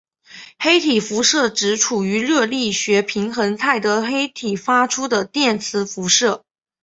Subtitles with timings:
[0.57, 6.43] 黑体辐射指处于热力学平衡态的黑体发出的电磁辐射。